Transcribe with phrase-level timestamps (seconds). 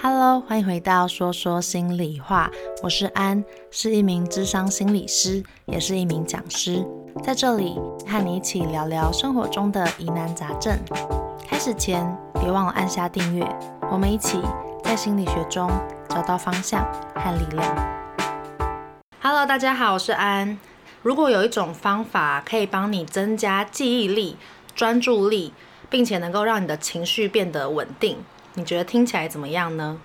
[0.00, 2.50] Hello，欢迎回到说说心里话，
[2.82, 6.86] 我是安，是一名智商心理师，也是一名讲师，
[7.24, 10.78] 在这里和你一起聊聊生活中的疑难杂症。
[11.46, 13.44] 开始前，别忘了按下订阅，
[13.90, 14.40] 我们一起
[14.84, 15.70] 在心理学中
[16.08, 16.84] 找到方向
[17.14, 17.76] 和力量。
[19.20, 20.58] Hello，大家好，我是安。
[21.02, 24.36] 如果有一种方法可以帮你增加记忆力、
[24.74, 25.52] 专注力，
[25.90, 28.18] 并且能够让你的情绪变得稳定。
[28.56, 29.98] 你觉得听起来怎么样呢？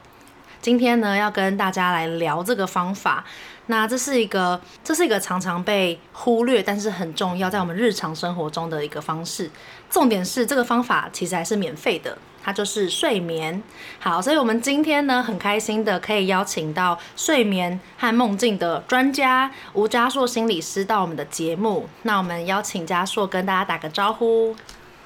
[0.62, 3.24] 今天呢，要跟大家来聊这个方法。
[3.68, 9.50] 那这是一个，这是一个常常被忽略，但是很重要，在我们日常生活中的一个方式。
[9.90, 13.64] 重点是这个方法其实还是免费的，它就是睡眠。
[14.00, 21.88] 好，所以我们今天呢，很开心的可以邀请到睡眠和梦境的专家吴家硕心理师到我们的节目。
[22.04, 24.54] 那我们邀请家硕跟大家打个招呼。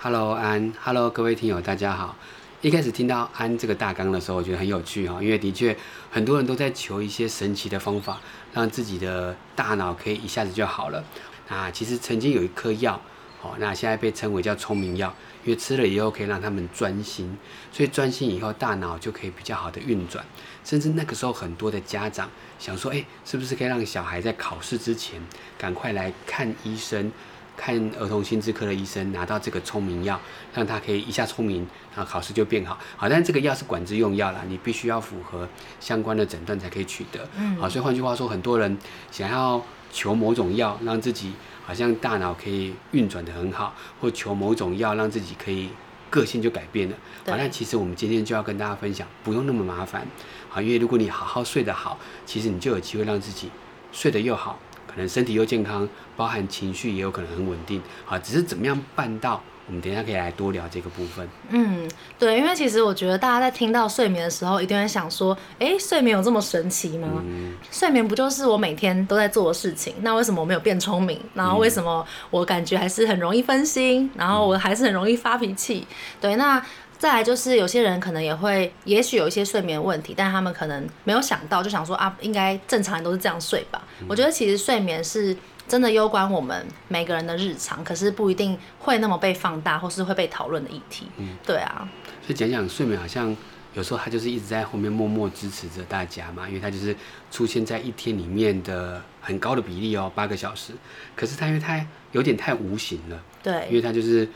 [0.01, 2.15] Hello，安，Hello，各位听友，大家好。
[2.65, 5.77] 一开始听到安这个大纲的时候，我觉得很有趣哈，因为的确
[6.09, 8.19] 很多人都在求一些神奇的方法，
[8.55, 11.03] 让自己的大脑可以一下子就好了。
[11.47, 12.99] 那其实曾经有一颗药，
[13.43, 17.37] 哦，那现在被称为叫聪明药，因为吃了以后可以让他们专心，
[17.71, 20.25] 所以专心以后大脑就可以比较好的运转。
[20.63, 22.27] 甚至那个时候很多的家长
[22.57, 25.21] 想说，哎，是不是可以让小孩在考试之前
[25.55, 27.11] 赶快来看医生？
[27.57, 30.19] 看儿童心智科的医生，拿到这个聪明药，
[30.53, 32.77] 让他可以一下聪明，然后考试就变好。
[32.97, 35.47] 好，但是这个药是管制用药啦，你必须要符合
[35.79, 37.27] 相关的诊断才可以取得。
[37.37, 38.77] 嗯，好，所以换句话说，很多人
[39.11, 41.33] 想要求某种药，让自己
[41.65, 45.69] 好像大脑可以运转的很好，或求某种药让自己可以
[46.09, 46.95] 个性就改变了。
[47.25, 50.05] 好，但其实我们今天就要跟大家分享，不用那么麻烦。
[50.49, 53.49] 好，因为如果你好好睡得好，其实你就有机会让自己
[53.91, 54.59] 睡得又好。
[54.95, 59.41] 可能身体又健康，包含情绪也有可能很稳定，啊，只是怎么样办到？
[59.67, 61.27] 我们等一下可以来多聊这个部分。
[61.49, 67.09] 嗯，对，因为其实我觉得大家在听到睡眠的时候，一定会想说，哎，睡眠有这么神奇吗？
[67.25, 69.95] 嗯，睡眠不就是我每天都在做的事情？
[70.01, 71.19] 那为什么我没有变聪明？
[71.33, 74.07] 然后为什么我感觉还是很容易分心？
[74.15, 75.87] 然后我还是很容易发脾气？
[76.21, 76.63] 对，那。
[77.05, 83.79] 再来就是有些人可能也会，也许有一些睡眠问题，但他们可能没有想到，就想说啊，应该正常人都是这样睡吧。
[84.01, 84.07] 嗯。
[84.09, 91.05] 我觉得其实睡眠是真的攸关我们每个人的日常，可是不一定会那么被放大，或是会被讨论的议题。
[91.17, 91.87] 嗯，对啊。
[92.25, 93.37] 所以讲讲睡眠，好像
[93.75, 96.95] 有时候他就是一直在后面默默支持着大家嘛，因为他就是
[97.29, 100.73] 出现在一天里面的很高的比例哦，八个小时。
[101.15, 104.27] 可是他因为它有点太无形了，对，因为他就是。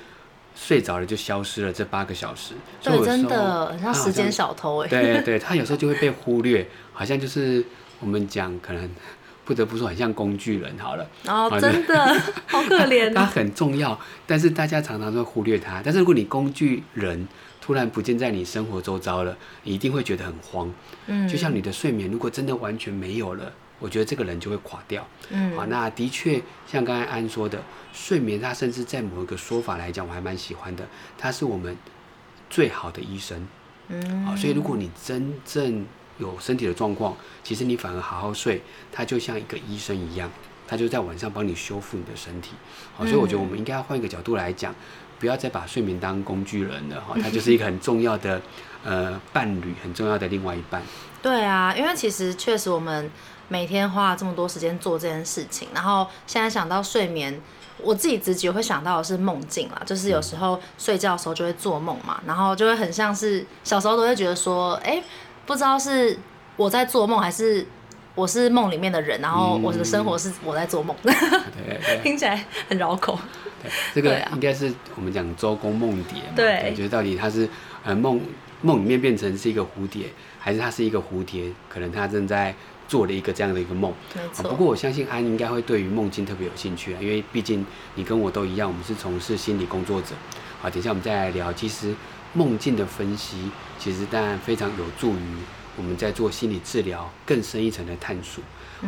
[0.61, 2.53] 睡着了就消失了，这八个小时，
[2.83, 4.87] 对，真的很像时间小偷哎。
[4.89, 7.63] 对对，他有时候就会被忽略， 好像就是
[8.01, 8.89] 我们讲，可能
[9.45, 11.09] 不得不说，很像工具人好了。
[11.27, 13.13] 哦，真的 好可怜。
[13.13, 13.97] 他很重要，
[14.27, 15.81] 但是大家常常都会忽略他。
[15.83, 17.25] 但是如果你工具人
[17.61, 20.69] 突然不见在你生活周遭了，你一定会觉得很慌。
[21.07, 23.51] 嗯，就像你的睡眠，如果真的完全没有了。
[23.79, 25.07] 我觉得这个人就会垮掉。
[25.29, 27.61] 嗯，好，那的确像刚才安说的，
[27.93, 30.85] 睡眠它甚至在某一个说法来讲，我还蛮喜欢的，
[31.17, 31.75] 它是我们
[32.49, 33.47] 最好的医生。
[33.87, 35.85] 嗯，好，所以如果你真正
[36.17, 40.29] 有身体的状况，其实你反而好好睡，它就像一个医生一样，
[40.67, 42.51] 它就在晚上帮你修复你的身体。
[42.95, 44.75] 好，所以我觉得我们应该要换一个角度来讲，
[45.19, 48.41] 不要再把睡眠当工具人了哈，它就是一个很重要的
[48.83, 50.83] 呃伴侣，很重要的另外一半。
[51.21, 53.09] 对啊，因为其实确实我们。
[53.49, 57.41] 每天花了这么多时间做这件事情，然后现在想到睡眠，
[57.81, 65.03] 我自己直觉会想到的是梦境啦，就是有时候睡觉的时候就会做梦嘛，然后就会很像是小时候都会觉得说，哎，
[65.47, 66.17] 不知道是
[66.55, 67.65] 我在做梦还是
[68.13, 73.17] 我是梦里面的人，然后我的生活是我在做梦，对对对， 听起来很绕口。
[73.63, 77.49] 对，这个应该是我们讲周公梦蝶嘛，对，觉得到底它是
[77.83, 78.21] 呃梦
[78.61, 80.05] 梦里面变成是一个蝴蝶，
[80.37, 82.53] 还是它是一个蝴蝶，可能它正在。
[82.89, 84.49] 做了一个这样的一个梦，没错。
[84.49, 87.63] 不过我相信安应该会对于梦境特别有兴趣啊，因为毕竟
[87.93, 90.15] 你跟我都一样，我们是从事心理工作者。
[90.59, 91.53] 好，等一下我们再来聊。
[91.53, 91.93] 其实
[92.33, 95.37] 梦境的分析，其实当然非常有助于
[95.77, 98.43] 我们在做心理治疗更深一层的探索。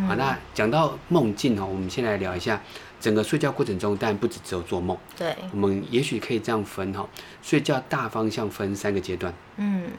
[0.07, 2.59] 好，那讲到梦境哦，我们先来聊一下
[2.99, 4.97] 整个睡觉过程中，当然不只只有做梦。
[5.15, 7.07] 对，我们也许可以这样分哈，
[7.43, 9.31] 睡觉大方向分三个阶段。
[9.57, 9.91] 嗯，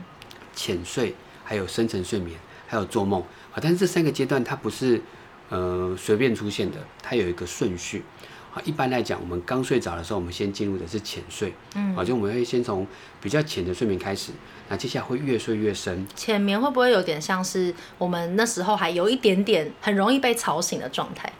[0.54, 2.36] 浅睡，还有深层睡眠，
[2.66, 3.22] 还有做梦。
[3.52, 5.00] 啊，但是这三个阶段它不是
[5.48, 8.02] 呃随便出现的，它有一个顺序。
[8.54, 12.86] 啊，一般来讲，我们刚睡着的时候，我们先进入的是浅睡，嗯，好，就我们会先从
[13.18, 14.30] 比较浅的睡眠开始，
[14.68, 16.06] 那接下来会越睡越深。
[16.14, 21.32] 浅眠会不会有点像是我们那时候还有一点点很容易被吵醒的状态？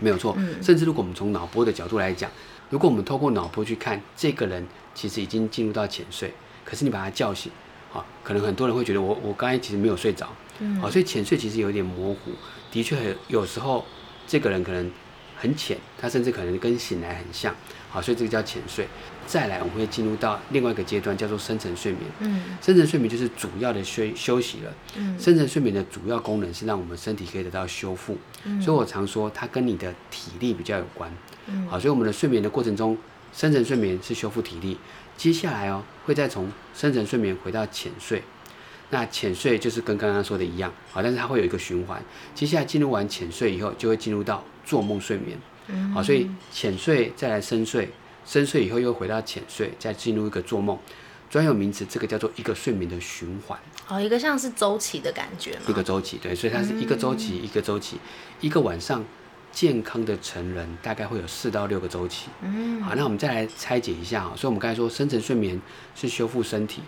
[0.00, 2.28] 没有错，嗯，甚至如果我们从脑波的角度来讲，
[2.68, 6.34] 如果我们透过脑波去看这个人，其实已经进入到浅睡，
[6.64, 7.52] 可是你把他叫醒，
[7.90, 10.28] 好，可能很多人会觉得我我刚才其实没有睡着，
[10.60, 12.32] 嗯，好，所以浅睡其实有点模糊，
[12.70, 13.84] 的确很有时候
[14.26, 14.90] 这个人可能
[15.36, 17.54] 很浅，他甚至可能跟醒来很像，
[17.90, 18.86] 好，所以这个叫浅睡。
[19.26, 22.04] 再来，我们会进入到另外一个阶段，叫做深层睡眠。
[22.20, 24.72] 嗯，深层睡眠就是主要的休休息了。
[24.96, 28.16] 嗯，深层睡眠的主要功能是让我们身体可以得到修复。
[28.44, 31.12] 嗯，所以我常说它跟你的体力比较有关。
[31.46, 32.96] 嗯，好，所以我们的睡眠的过程中，
[33.32, 34.78] 深层睡眠是修复体力。
[35.16, 38.22] 接下来哦，会再从深层睡眠回到浅睡。
[38.90, 42.00] 那浅睡就是跟刚刚说的一样，好，但是它会有一个循环。
[42.34, 45.36] 接下来进入完浅睡以后，就会进入到做梦睡眠。
[45.68, 47.90] 嗯，好，所以浅睡再来深睡。
[48.24, 50.78] 深睡以后又回到浅睡，再进入一个做梦，
[51.30, 53.58] 专有名词，这个叫做一个睡眠的循环。
[53.88, 55.56] 哦，一个像是周期的感觉。
[55.68, 57.98] 一个周期，对，所以它是一个周期，嗯、一个周期，
[58.40, 59.04] 一个晚上，
[59.56, 62.28] 健康的成人大概会有四到六个周期。
[62.42, 64.34] 嗯，好，那我们再来拆解一下啊。
[64.36, 65.58] 所以我们刚才说，深层睡眠
[65.94, 66.82] 是修复身体，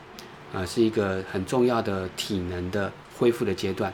[0.53, 3.91] 啊、呃，是一个很重要的体能的恢复的阶段。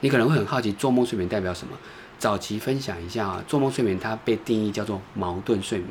[0.00, 1.76] 你可能会很好奇，做梦睡眠代表什么？
[2.18, 5.90] 早期分享一下啊，做梦睡眠它被定义叫做矛盾睡眠。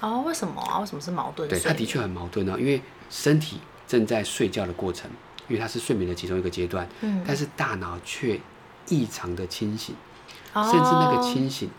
[0.00, 0.80] 哦，为什么啊？
[0.80, 1.48] 为什么是矛盾？
[1.48, 5.08] 对，它的确很矛盾哦，因为身体正在睡觉的过程，
[5.46, 8.40] 因为它是睡眠的其中一个阶段，嗯，但是大脑却
[8.88, 9.94] 异常的清醒，
[10.52, 11.70] 哦，甚至那个清醒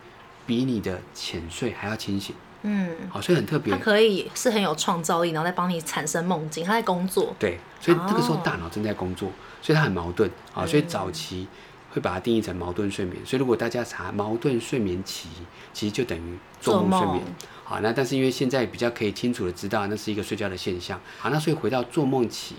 [0.46, 3.74] 比你的浅睡还要清醒，嗯，好，所以很特别。
[3.74, 7.36] 它可以是很有创造力，然后再帮你产生梦境，它在工作。
[7.40, 9.32] 对，所以这个时候大脑正在工作，
[9.62, 11.48] 所以它很矛盾啊，所以早期
[11.92, 13.18] 会把它定义成矛盾睡眠。
[13.26, 15.30] 所以如果大家查矛盾睡眠期，
[15.72, 17.24] 其实就等于做梦睡眠。
[17.64, 21.00] 好，那但是因为现在比较可以清楚的知道，那是一个睡觉的现象。
[21.18, 22.56] 好，那所以回到做梦期，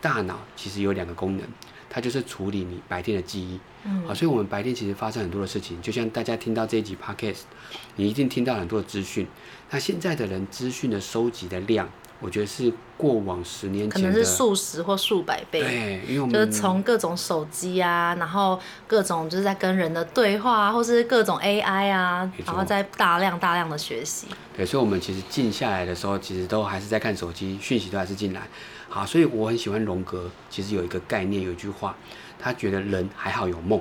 [0.00, 1.46] 大脑其实有两个功能，
[1.92, 3.60] 它就是处理你白天的记忆。
[3.84, 4.02] 嗯。
[4.06, 7.42] 好，所以我们白天其实发生很多的事情，就像大家听到这一集 Podcast，
[7.96, 9.26] 你一定听到很多的资讯。
[9.70, 11.86] 那现在的人资讯的收集的量。
[12.24, 18.56] 我觉得是过往十年前可能是数十或数百倍，对，因为我们就是从各种手机啊，然后
[18.86, 24.28] 各种就是在跟人的对话啊，或是各种 AI 啊，然后在大量大量的学习。
[24.56, 28.46] 对，所以，我们其实静下来的时候，其实都还是在看手机，讯息都还是进来。
[28.92, 31.96] 好，所以我很喜欢荣格，其实有一个概念，有一句话，
[32.38, 33.80] 他觉得人还好有梦，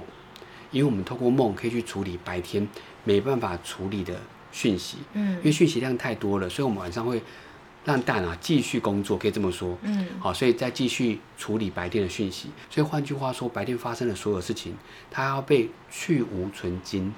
[0.71, 2.65] 因为我们透过梦可以去处理白天
[3.03, 4.15] 没办法处理的
[4.53, 7.21] 讯息，嗯，因为讯息量太多了，所以我们晚上会。
[7.83, 9.75] 让大脑继续工作，可以这么说。
[9.81, 12.51] 嗯，好，所以再继续处理白天的讯息。
[12.69, 14.75] 所以换句话说，白天发生的所有事情，
[15.09, 17.11] 它要被去芜存菁，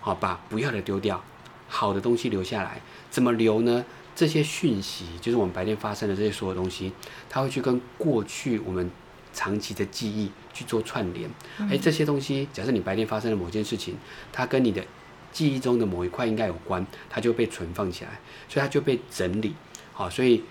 [0.00, 1.22] 好，把不要的丢掉，
[1.68, 2.80] 好的东西留下来。
[3.08, 3.84] 怎么留呢？
[4.18, 6.92] 这些讯息就是我们白天发生的这些所有东西，
[7.30, 8.90] 它会去跟过去我们
[9.32, 11.30] 长期的记忆去做串联。
[11.58, 13.94] 哎、嗯，这些东西，假设你白天发生了某件事情，
[14.32, 14.84] 它跟你的
[15.30, 18.18] 记忆中的某一块应该有关，它就被存放起来，
[18.48, 19.54] 所以它就被整理。
[19.92, 20.42] 好，所以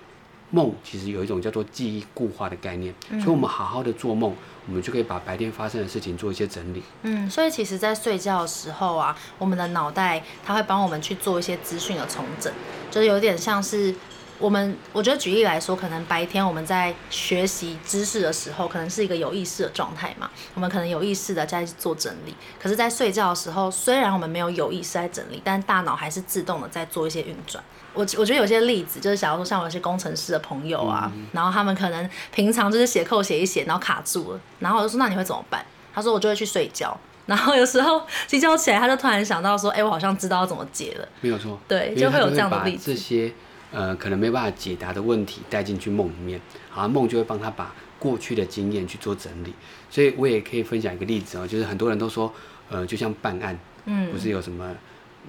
[0.52, 4.34] 梦其实有一种叫做记忆固化的概念，嗯，所以我们好好的做梦，
[4.66, 6.82] 我们就可以把白天发生的事情做一些整理。
[7.04, 12.52] 嗯，所以其实，在睡觉的时候啊，我们的脑袋它会帮我们去做一些资讯的重整，
[12.90, 13.94] 就是有点像是
[14.40, 22.34] 我们，我觉得举例来说，可能白天我们在学习知识的时候，可能是一个有意识的状态嘛，我们可能有意识的在做整理。
[22.58, 27.62] 可是，在睡觉的时候，虽然我们没有有意识在整理，但大脑还是自动的在做一些运转。
[27.98, 35.66] 我我觉得有些例子就是，假如说像我有些工程师的朋友啊，嗯、然后他们可能平常就是写扣写一写，然后卡住了，然后我就说，那你会怎么办？
[35.94, 36.95] 他说我就会去睡觉，
[37.26, 41.07] 然后有时候睡觉起来，他就突然想到说，哎、欸，我好像知道怎么解了。
[41.21, 42.94] 没有错，对，就会有这样的例子。
[42.94, 43.33] 这些
[43.71, 49.54] 呃可能没办法解答的问题带进去梦里面，好，梦就会帮他把过去的经验去做整理。
[49.90, 52.31] 所以我也可以分享一个例子哦，就是很多人都说，
[52.69, 54.71] 呃，就像办案，嗯，不是有什么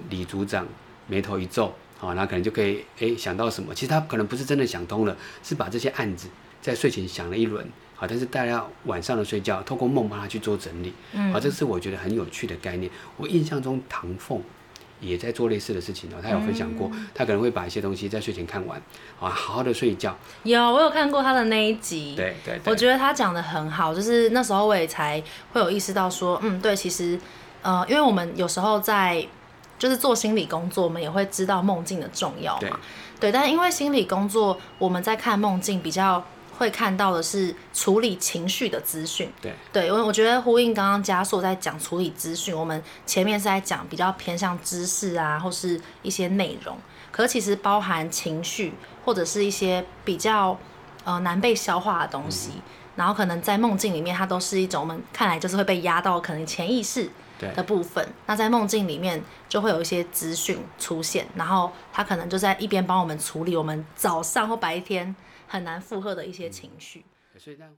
[0.09, 0.67] 李组长
[1.07, 1.73] 眉头一皱。
[1.99, 3.75] 好，那可能就可以诶、欸、想到什么？
[3.75, 6.29] 其实他可能不是真的想通了，是把这些案子
[6.61, 7.67] 在睡前想了一轮。
[7.93, 10.93] 好，但是大家晚上的睡觉，透过梦帮他去做整理。
[11.11, 12.89] 嗯，好，这是我觉得很有趣的概念。
[13.17, 14.41] 我印象中唐凤
[15.01, 18.81] 也在做类似的事情哦，他有分享过，嗯、他可能会把一些东西在睡前看完，
[19.17, 20.17] 好好好的睡一觉。
[20.43, 22.15] 有，我有看过他的那一集。
[22.15, 27.19] 对对，对，我觉得他讲的很好，就是那时候我也才会有意识到说，嗯，对，其实，
[27.61, 29.27] 呃，因为我们有时候在。
[29.79, 32.59] 就是做心理工作，我们也会知道梦境的重要嘛。
[32.59, 32.71] 对，
[33.19, 36.23] 对，但因为心理工作，我们在看梦境比较
[36.57, 39.31] 会看到的是处理情绪的资讯。
[39.41, 46.77] 对，对，因为我觉得呼应刚刚加硕在讲处理资讯，我们前面是在讲比较偏向知识啊，或是一些内容，
[47.09, 48.73] 可是其实包含情绪
[49.05, 50.59] 或者是一些比较
[51.05, 52.61] 呃难被消化的东西，嗯，
[52.97, 57.09] 然后可能在梦境里面，它都是一种我们看来就是会被压到可能潜意识。
[57.39, 65.15] 的部分，那在梦境里面就会有一些资讯出现，然后他可能就在一边帮我们处理我们早上或白天
[65.47, 67.05] 很难负荷的一些情绪。
[67.37, 67.69] 所以让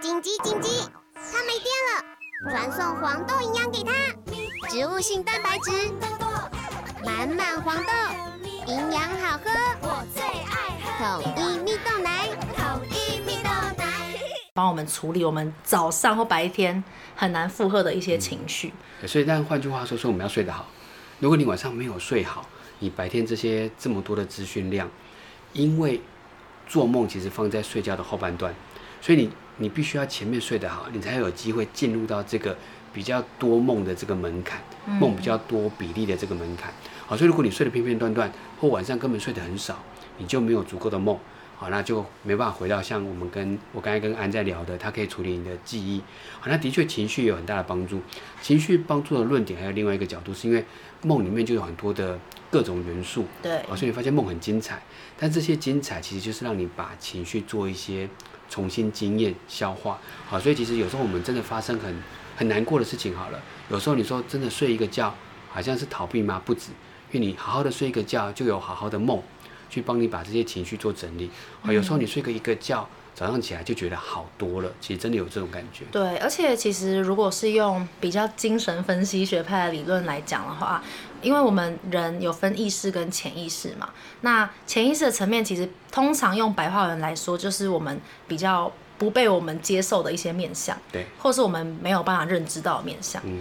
[0.00, 3.92] 紧急紧急，他没电了，传送黄豆营养给他，
[4.68, 5.70] 植物性蛋白质，
[7.04, 7.92] 满满黄豆，
[8.66, 9.50] 营养好喝，
[9.82, 11.98] 我最爱喝统一蜜豆
[14.52, 16.82] 帮我们处理我们早上或白天
[17.14, 18.72] 很难负荷的一些情绪。
[19.00, 20.66] 嗯、所以，但换句话说，说我们要睡得好。
[21.20, 22.48] 如果你晚上没有睡好，
[22.80, 24.88] 你白天这些这么多的资讯量，
[25.52, 26.00] 因为
[26.66, 28.52] 做梦其实放在睡觉的后半段，
[29.00, 32.56] 所以你你必须要前面睡得好，你才有机会进入到这个
[32.92, 34.60] 比较多梦的这个门槛，
[34.98, 36.72] 梦比较多比例的这个门槛。
[37.06, 39.76] 好，所以如果你睡得片片段段，或晚上根本睡得很少，
[40.18, 41.16] 你就没有足够的梦。
[41.60, 46.00] 好，那就没办法回到像我们跟我刚才跟安在聊的，他可以处理你的记忆。
[46.40, 48.00] 好，那的确情绪有很大的帮助。
[48.40, 50.64] 情绪帮助的论点还有另外一个角度，是因为
[51.02, 52.18] 梦里面就有很多的
[52.50, 53.26] 各种元素。
[53.42, 53.62] 对。
[53.68, 54.82] 好，所以你发现梦很精彩，
[55.18, 58.08] 但这些精彩其实就是让你把情绪做一些
[58.48, 59.98] 重新经验消化。
[60.26, 61.94] 好，所以其实有时候我们真的发生很
[62.36, 63.38] 很难过的事情，好了，
[63.68, 65.14] 有时候你说真的睡一个觉，
[65.50, 66.40] 好像是逃避吗？
[66.42, 66.70] 不止，
[67.12, 69.22] 因为你好好的睡一个觉，就有好好的梦。
[69.70, 71.30] 去帮你把这些情绪做整理，
[71.62, 74.70] 啊，有时候你睡个一个觉，早上起来就觉得好多了。
[74.80, 75.84] 其实真的有这种感觉。
[75.92, 80.82] 对，而且其实如果是用比较精神分析学派的理论来讲的话，
[81.22, 83.90] 因为我们人有分意识跟潜意识嘛，
[84.22, 93.22] 那潜意识的层面其实通常用白话文来说，就是我们比较不被我们接受的一些面相，对，或是我们没有办法认知到的面相。
[93.24, 93.40] 嗯，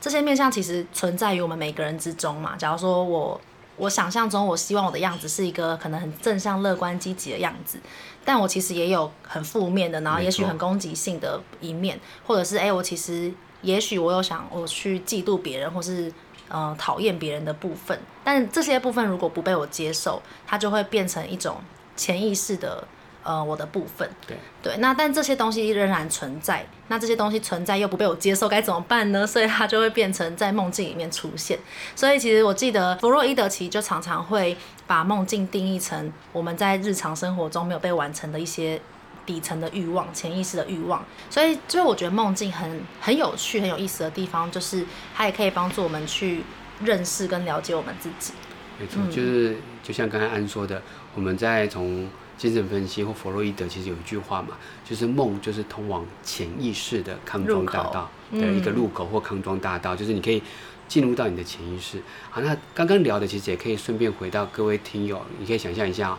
[0.00, 2.54] 这些面相其实存在于我们每个人之中嘛。
[2.56, 3.40] 假如说我。
[3.80, 7.80] 我想象中，我希望我的样子是一个可能很正向、乐观、积极的样子，
[8.24, 13.32] 但我其实也有很负面的，然后也许很攻击性的一面，或者是哎、欸，我其实
[13.62, 16.12] 也许我有想我去嫉妒别人，或是
[16.48, 21.56] 呃讨厌别人的部分，但这些部分如果不被我接受，它就会变成一种
[21.96, 22.86] 潜意识的。
[23.22, 29.26] 呃，我的部分，对对，那但这些东西仍然存在，那这些东西存在又不被我接受，该怎么办呢？
[29.26, 31.58] 所以它就会变成在梦境里面出现。
[31.94, 38.80] 所以其实我记得弗洛伊德其实就常常会把梦境定义成我们在日常生活中没有被完成的一些
[39.26, 41.04] 底层的欲望、潜意识的欲望。
[41.28, 46.42] 所以，所以我觉得梦境很很有趣、很有意思的地方，就是它也可以帮助我们去
[46.82, 48.32] 认识跟了解我们自己。
[48.78, 50.80] 没错，就是就像刚才安说的，
[51.14, 52.08] 我们在从。
[52.40, 60.42] 精神分析或弗洛伊德其实有一句话嘛，就是梦就是通往潜意识的康庄大道的一个入口或康庄大道，就是你可以
[60.88, 62.00] 进入到你的潜意识。
[62.30, 66.16] 好，那刚刚聊的其实也可以顺便回到各位听友，你可以想象一下，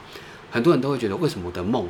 [0.51, 1.89] 很多人都会觉得为什么我的梦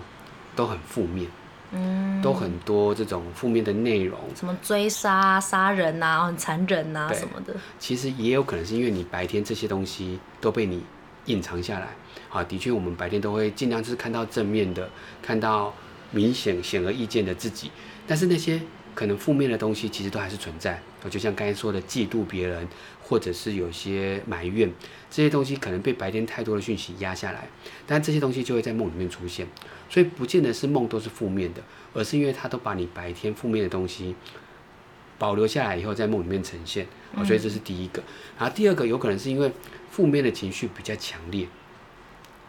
[0.55, 1.29] 都很负面，
[1.73, 7.53] 嗯，都很多这种负面的内容，什么追杀、杀人啊，很残忍啊什么的。
[7.77, 10.81] 其实也有可能是因为你白天这些东西都被你
[11.25, 11.89] 隐藏下来。
[12.31, 14.89] 啊，的确，我们白天都会尽量是看到正面的，
[15.21, 15.73] 看到
[16.11, 17.69] 明显显而易见的自己，
[18.07, 18.59] 但是那些
[18.95, 20.81] 可能负面的东西，其实都还是存在。
[21.09, 22.67] 就像刚才说的，嫉妒别人，
[23.01, 24.71] 或者是有些埋怨，
[25.09, 27.47] 这些东西可能被白天太多的讯息压下来，
[27.85, 29.45] 但这些东西就会在梦里面出现。
[29.89, 31.61] 所以，不见得是梦都是负面的，
[31.93, 34.15] 而是因为它都把你白天负面的东西
[35.17, 36.85] 保留下来以后，在梦里面呈现。
[37.25, 38.01] 所以这是第一个。
[38.39, 39.51] 然后第二个，有可能是因为
[39.89, 41.45] 负面的情绪比较强烈。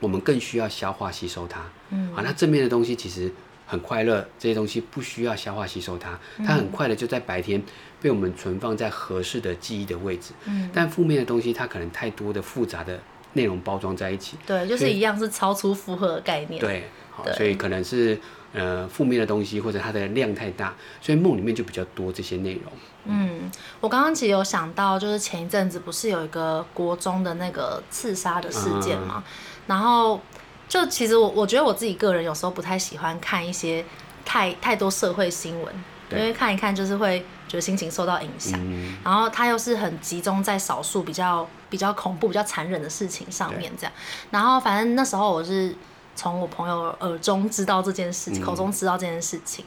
[0.02, 3.32] 我们更需要消化吸收它，嗯，啊，那正面的东西其实
[3.64, 7.62] 很快乐，这些东西不需要消化吸收它，它很快的就在白天
[8.00, 12.99] 被我们存放在合适的记忆的位置，嗯，但负面的东西它可能太多的复杂的
[13.35, 18.18] 内容包装在一起，对，就是一样是超出负荷的概念，对，好，所以可能是
[18.52, 22.73] 呃负面的东西或者它的量太大，所以梦里面就比较多这些内容。
[23.04, 29.25] 嗯，我刚刚其实有想到，就是前一阵子不是有一个国中的那个刺杀的事件吗？
[29.26, 29.32] 嗯
[29.66, 30.21] 然后，
[30.69, 33.85] 就其实我我觉得我自己个人有时候不太喜欢看一些
[34.25, 35.75] 太太多社会新闻，
[36.11, 38.59] 因为看一看就是会觉得心情受到影响。
[38.62, 43.92] 嗯、然后它又是很集中在少数比较比较恐怖、比较残忍的事情上面这样。
[44.31, 45.75] 然后反正那时候我是
[46.16, 49.64] 从我朋友耳中知道这件事情，嗯、口中知道这件事情。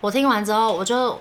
[0.00, 1.18] 我听完之后，我就。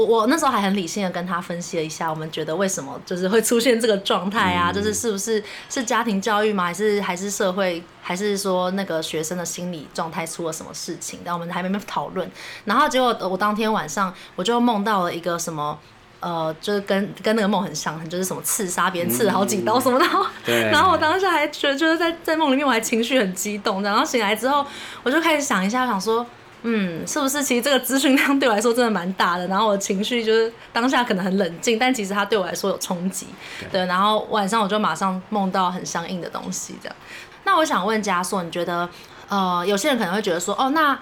[0.00, 4.72] 我我那时候还很理性的跟他分析了一下，我们觉得为什么就是会出现这个状态啊？
[4.72, 6.64] 就是是不是是家庭教育吗？
[6.64, 7.82] 还是还是社会？
[8.02, 11.20] 还是说那个学生的心理状态出了什么事情？
[11.22, 12.28] 但我们还没没讨论。
[12.64, 15.78] 然后结果我当天晚上我就梦到了一个什么，
[16.18, 20.04] 呃，就是跟跟那个梦很像，就是什么刺杀别人，刺了好几刀什么的。
[20.46, 24.66] 嗯、然后我当时还觉得就是在在梦里面我还情绪很激动，然后醒来之后
[25.02, 26.26] 我就开始想一下，想说。
[26.62, 29.46] 嗯，是不是其实这个资讯量对我来说真的蛮大的？
[29.48, 33.26] 然后我情绪就是当下可能很冷静，但其实它对我来说有冲击。
[33.72, 36.96] 对，然后晚上我就马上梦到很相应的东西，这样。
[37.44, 38.88] 那我想问嘉硕，你觉得，
[39.28, 40.96] 呃，有些人可能会觉得说，哦，那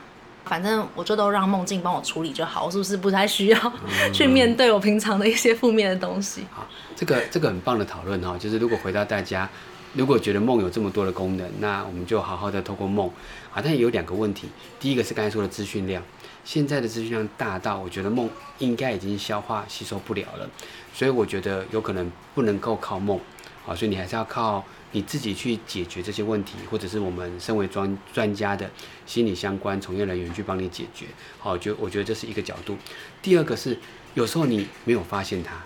[0.45, 3.73] 反正我就都让梦境帮我处理就好，我是不是不太需要
[4.15, 6.47] 去面对我平常的一些负面的东西？
[6.53, 9.47] 好，这个这个很棒的讨论哈，就是如果回到大家，
[9.95, 13.11] 如果觉得梦有这么多的功能，那我们就好好的透过梦
[13.53, 13.63] 啊。
[13.63, 16.03] 但有两个问题，第一个是刚才说的资讯量，
[16.45, 18.29] 现在的资讯量大到我觉得梦
[18.59, 20.49] 应该已经消化吸收不了了，
[20.93, 23.19] 所以我觉得有可能不能够靠梦
[23.67, 24.65] 啊，所以你还是要靠。
[24.93, 28.71] 你自己去解决这些问题，或者是我们身为专专家的
[29.05, 31.05] 心理相关从业人员去帮你解决，
[31.39, 32.75] 好，就我觉得这是一个角度。
[33.21, 33.77] 第二个是，
[34.15, 35.63] 有时候你没有发现它，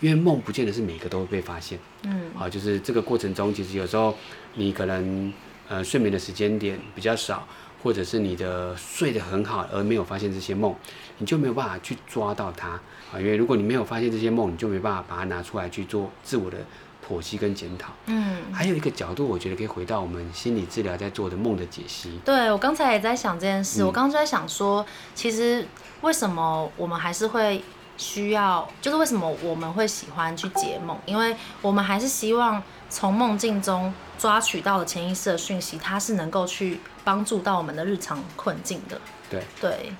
[0.00, 4.14] 因为梦不见得是每个都会被发现，嗯，好，就是这个过程中，其实有时候
[4.52, 5.32] 你可能
[5.68, 7.46] 呃睡眠的时间点比较少，
[7.82, 10.74] 或者是你的睡得很好而没有发现这些梦，
[11.18, 12.68] 你就没有办法去抓到它
[13.12, 16.58] 啊，因为如果你没有发现这些梦，你就没办法把它拿出来去做自我的。
[17.08, 22.20] 剖析跟检讨，嗯，还有一个角度，我觉得可以回到我们心理治疗在做的梦的解析。
[22.22, 24.84] 对，我刚才也在想这件事，嗯、我刚刚就在想说，
[25.14, 25.66] 其实
[26.02, 27.64] 为什么我们还是会
[27.98, 39.00] 需要，就是为什么我们会喜欢去解梦，因为我们还是希望从梦境中抓取到的潜意识的讯息，它是能够去帮助到我们的日常困境的。
[39.28, 39.92] 对对，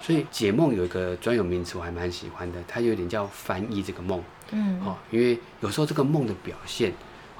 [0.00, 4.20] 所以解梦有一个专有名词，我还蛮喜欢的，它有点叫翻译这个梦。
[4.50, 6.90] 嗯，哦，因为有时候这个梦的表现，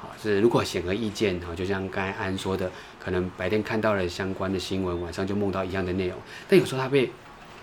[0.01, 2.71] 啊，是如果显而易见，哈，就像刚才安说的，
[3.03, 6.19] 可能白天看到了相关的新闻，晚上就梦到一样的内容。
[6.49, 7.11] 但有时候它被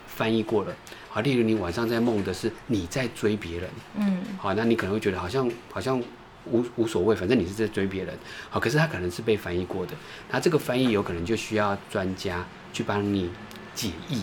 [0.07, 0.75] 翻译过了，
[1.09, 5.99] 好，例如你晚上在梦的是你在追别人，嗯，好，那你可能会觉得好像好像
[6.45, 8.15] 无无所谓，反正你是在追别人，
[8.49, 9.93] 好，可是他可能是被翻译过的，
[10.29, 13.29] 那这个翻译有可能就需要专家去帮你
[13.73, 14.21] 解译，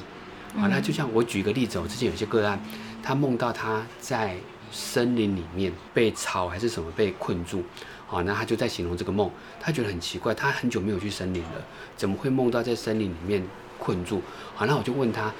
[0.58, 2.58] 好，那就像我举个例子，我之前有些个案，
[3.02, 4.36] 他梦到他在。
[4.72, 7.62] 森林里面被草还是什么被困住，
[8.04, 11.64] 好，那他就在形容这个梦，他觉得很奇怪，他很久没有去森林了，
[11.96, 13.40] 怎么会梦到在森林里面
[13.78, 14.20] 困住？
[14.56, 15.32] 好，那我就问他，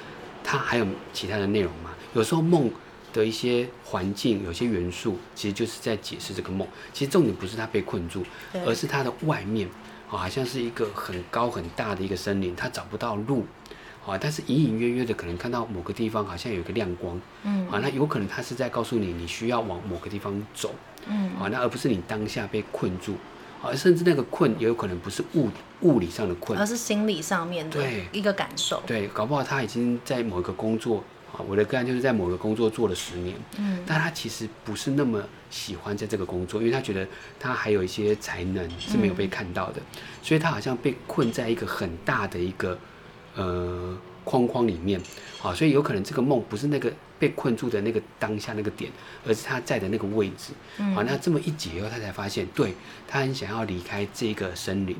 [0.47, 1.89] 他还有其他的内容吗？
[2.13, 2.71] 有时候梦
[3.11, 6.65] 的一些环境，有些元素，其实就是在解释这个梦。
[6.93, 8.23] 其实重点不是它被困住，
[8.65, 9.67] 而是它的外面，
[10.07, 13.45] 好像是一个很高很大的一个森林，它找不到路。
[14.05, 20.73] 啊，但是隐隐约约的可能看到某个地方好像有一个亮光，嗯，啊，那有可能他是在告诉你你需要往某个地方走，
[21.07, 23.17] 嗯，啊，那而不是你当下被困住，
[23.61, 25.49] 啊，甚至那个困也有可能不是物
[25.81, 37.07] 物理上的困，而是心理上面的一个感受，对，对，搞不好他已经在某一个工作，啊，我的个案就是在某个工作做了十年，嗯，但他其实不是那么喜欢在这个工作，因为他觉得
[37.39, 42.77] 他还有一些才能是没有被看到的，嗯，所以他好像被困在一个很大的一个。
[43.39, 44.99] 呃，框框里面，
[45.37, 48.91] 好，所以有可能这个梦不是那个被困住的那个当下那个点，
[49.25, 50.53] 而是他在的那个位置。
[50.93, 52.73] 好，那这么一解以后，他才发现，对，
[53.07, 54.95] 他很想要离开这个森林，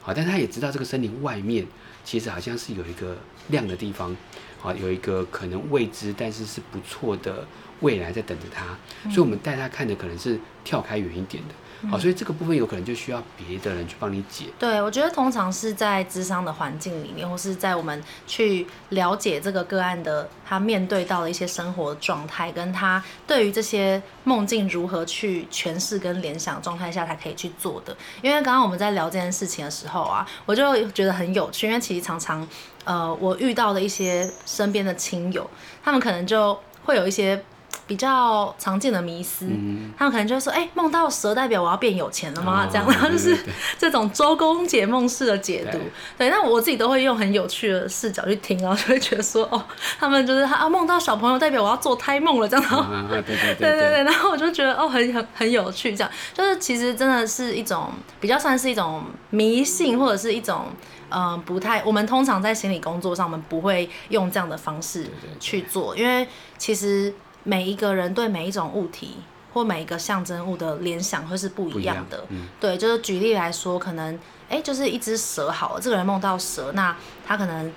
[0.00, 1.66] 好，但他也知道这个森林外面
[2.04, 3.16] 其实好像是有一个
[3.48, 4.16] 亮的地方，
[4.58, 7.46] 好，有一个可能未知但是是不错的
[7.80, 8.64] 未来在等着他，
[9.10, 11.54] 所以我们带他看的可能是跳开远一点的。
[11.88, 14.46] 好，所以这个部分有可能就需要别的人去帮你解。
[14.58, 27.96] 对，我觉得通常是在咨商的环境里面，或是在我们去了解这个个案的他面对到的一些生活状态，跟他对于这些梦境如何去诠释跟联想状态下才可以去做的。
[28.22, 32.44] 因为刚刚我们在聊这件事情的时候啊，我就觉得很有趣，因为其实常常
[32.82, 35.48] 呃，我遇到的一些身边的亲友，
[35.84, 37.40] 他们可能就会有一些。
[37.86, 43.34] 比较常见的迷思，嗯、他们可能就会说：“哎、欸，梦到蛇代表我要变有钱了吗？”哦、这样，然后就是
[43.78, 45.78] 这种周公解梦式的解读。
[46.18, 49.64] 对，那我自己都会用很有趣的视角去听，然后就会觉得说：“哦，
[49.98, 60.66] 他们就是他啊，梦到小朋友代表我要做胎梦了。”这样，然后、啊、对对对 对对，然后我就觉得哦，很很很有趣，这样就是其实真的是一种比较算是一种迷信，或者是一种
[61.08, 65.06] 嗯、呃、不太，我们通常在心理工作上，我们不会用这样的方式
[65.40, 66.28] 去做，因为
[66.58, 67.14] 其实。
[67.48, 69.16] 每一个人对每一种物体
[69.54, 72.22] 或每一个象征物的联想会是不一样的。
[72.28, 74.18] 嗯、对，就是举例来说，可能
[74.50, 76.94] 哎，就是一只蛇好了，这个人梦到蛇，那
[77.26, 77.72] 他可能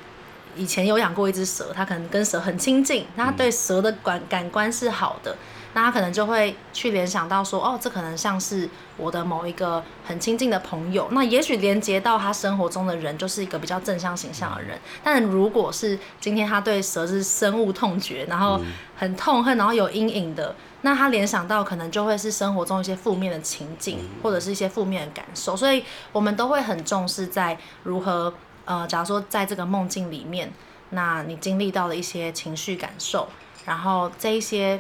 [0.58, 5.38] 以前有养过一只蛇，他可能跟蛇很亲近，那他对蛇的感感官是好的。
[5.74, 11.08] 那他可能就会去联想到说，哦，这可能像是我的某一个很亲近的朋友。
[11.12, 14.78] 那也许连接到他生活中的人，就是一个比较正向形象的人。
[15.04, 18.60] 但如果是今天他对蛇是深恶痛绝，然后
[18.98, 25.56] 很痛恨，然后有阴影的，那他联想到可能就会是生活中一些负面的情境，或者是一些负面的感受。
[25.56, 28.34] 所以我们都会很重视在如何，
[28.66, 30.52] 呃，假如说在这个梦境里面，
[30.90, 33.30] 那你经历到的一些情绪感受，
[33.66, 34.78] 然后这一些。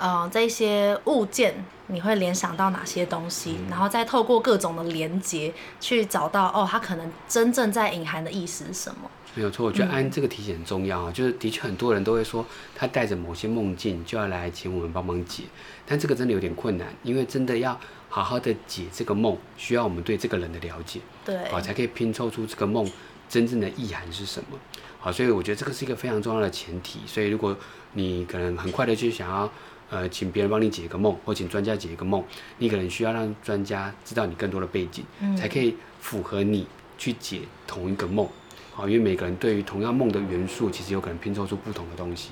[0.00, 3.58] 呃，这些物件你会联想到哪些东西？
[3.68, 9.10] 然后再透过各种的连接去找到哦，它可能真正在隐含的意思是什么？
[9.34, 15.44] 没有错，我觉得安这个提醒很重要啊，嗯、就是的确很多人都会说，他带着某些梦境就要来请我们帮忙解，
[15.86, 22.90] 但这个真的有点困难，因为真的要好好的解这个梦，需要我们对这个人的了解，对，好才可以拼凑出这个梦
[23.28, 24.58] 真正的意涵是什么。
[24.98, 27.00] 好，所以我觉得这个是一个非常重要的前提。
[27.06, 27.56] 所以如果
[27.92, 29.50] 你可能很快的就想要
[29.90, 32.24] 呃请别人帮你解一个梦，或请专家解一个梦，
[32.58, 38.26] 你可能需要让专家知道你更多的背景，嗯、才可以符合你去解同一个梦。
[38.72, 42.30] 好，因为每个人对于同样梦的元素，其实有可能拼凑出不同的东西。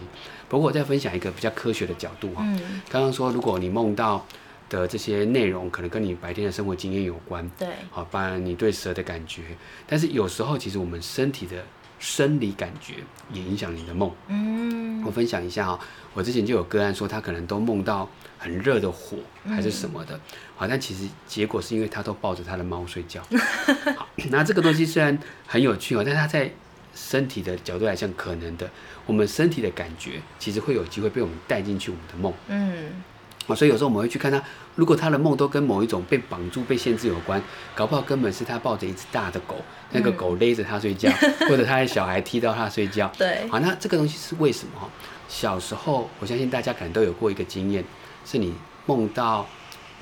[0.48, 4.24] 不过我再分享一个比较科学的角度哈，嗯、刚刚说如果你梦到
[4.70, 9.42] 的这些内容，可能跟你白天的生活经验有关，对，好，包含你对蛇的感觉，
[9.86, 11.56] 但是有时候其实我们身体的
[11.98, 12.94] 生理感觉
[13.32, 14.10] 也影响你的梦。
[14.28, 15.78] 嗯，我分享一下哈，
[16.14, 18.08] 我之前就有个案说，他可能都梦到
[18.38, 20.18] 很热的火还是什么的，
[20.56, 23.22] 好，但其实结果是因为他都抱着他的猫睡觉。
[23.96, 26.50] 好，那这个东西虽然很有趣哦，但是他在
[26.94, 28.70] 身体的角度来讲，可能的，
[29.06, 32.32] 我们身体的感觉其实会有机会被我们带进去我们的梦。
[32.48, 33.02] 嗯。
[33.56, 34.42] 所以有时候我们会去看他，
[34.78, 37.42] 如果他的梦都跟某一种被绑住、被限制有关，
[37.74, 39.56] 搞不好根本是他抱着一只大的狗，
[39.90, 41.10] 那个狗勒着他睡觉，
[41.50, 43.10] 或者他的小孩踢到他睡觉。
[43.18, 44.78] 对，好，那这个东西是为什么？
[44.78, 44.88] 哈，
[45.26, 47.84] 小时候我相信大家可能都有过一个经验，
[48.24, 48.54] 是你
[48.86, 49.44] 梦到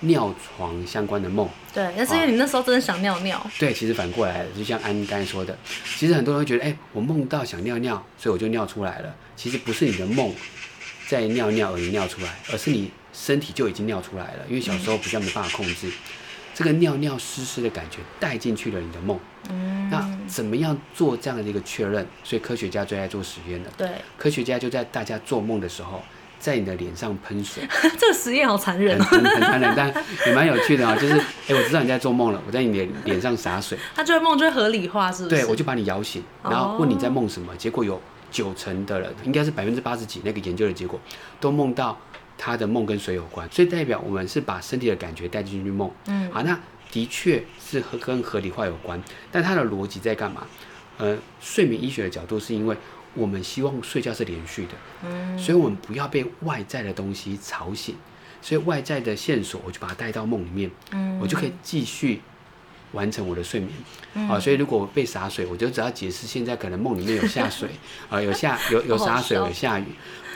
[0.00, 1.48] 尿床相关的梦。
[1.72, 3.42] 对，那是因为你那时候真的想尿尿。
[3.58, 5.56] 对，其实反过来了，就像安刚才说的，
[5.96, 9.16] 其实很多人会觉得，哎、欸，我梦到想尿尿，所以我就尿出来了。
[9.36, 10.30] 其实不是你的梦
[11.08, 12.90] 在尿尿而你尿出来，而是你。
[13.18, 15.92] 身体就已经尿出来了，因为小时候比较没办法控制，嗯、
[16.54, 19.18] 这个尿尿湿湿的感觉带进去了你的梦。
[19.48, 22.06] 嗯，那怎么样做这样的一个确认？
[22.22, 23.70] 所以科学家最爱做实验了。
[23.78, 26.02] 对，科学家就在大家做梦的时候，
[26.38, 27.66] 在你的脸上喷水。
[27.98, 29.90] 这个实验好残忍，很很残忍，但
[30.26, 30.94] 也蛮有趣的啊。
[30.96, 33.78] 就是，哎、欸，我知道你在做梦了，我在你脸脸上洒水。
[33.94, 35.36] 他就会梦就会合理化，是不是？
[35.36, 37.52] 对，我就把你摇醒，然后问你在梦什么。
[37.52, 38.00] 哦、结果有
[38.30, 41.00] 九成的人，应该是百分之八十几，那个研究的结果
[41.40, 41.96] 都梦到。
[42.38, 45.90] 他的梦跟水有关，所以代表我们是把身体的感觉带进去梦。
[46.06, 46.58] 嗯，好，那
[46.92, 50.46] 的确是和跟合理化有关，但它的逻辑在干嘛？
[50.98, 52.76] 呃，睡眠医学的角度是因为
[53.14, 54.72] 我们希望睡觉是连续的，
[55.04, 57.94] 嗯，所以我们不要被外在的东西吵醒，
[58.40, 62.20] 所以外在的线索我就把它带到梦里面，嗯，我就可以继续
[62.92, 63.72] 完成我的睡眠。
[64.14, 67.68] 嗯、啊，所以如果我被洒水，我就只要解释现在可能梦里面有下水，
[68.08, 69.84] 啊，有下有有洒水，有下雨。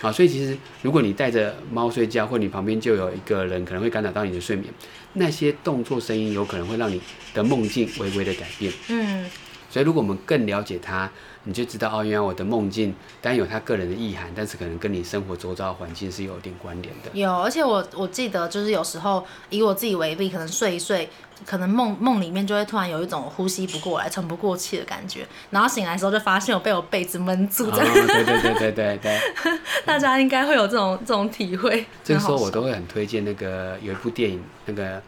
[0.00, 4.72] 啊，所以其实如果你带着猫睡觉，或你旁边就有一个人可能会干扰到你的睡眠，
[5.12, 7.00] 那些动作声音有可能会让你
[7.34, 8.72] 的梦境微微的改变。
[8.88, 9.28] 嗯，
[9.68, 11.10] 所以如果我们更了解它，
[11.44, 17.10] 你就知道哦，原来我的梦境当然有他个人的意涵，但是可能跟你生活周遭环境是有点关联的。
[17.12, 21.08] 有，而且我我记得就是有时候以我自己为例，可能睡一睡。
[21.46, 27.70] 可能梦梦里面就会突然有一种呼吸不过来、喘不过气的感觉，然后醒来的时候就发现我被我被子闷住。
[27.70, 27.90] 在、哦。
[27.92, 29.18] 对对对对对对。
[29.84, 31.84] 大家应该会有这种这种体会。
[32.04, 35.02] 这个时候我都会很推荐那个有一部电影，那个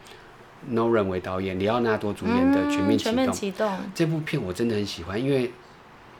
[0.71, 3.13] Nolan 为导演，里奥纳多主演的《全面启动》。
[3.15, 3.71] 全面启动。
[3.93, 5.51] 这部片我真的很喜欢，因为